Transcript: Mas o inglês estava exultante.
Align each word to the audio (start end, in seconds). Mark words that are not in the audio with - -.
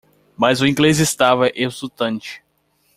Mas 0.35 0.61
o 0.61 0.65
inglês 0.65 0.97
estava 0.99 1.51
exultante. 1.53 2.43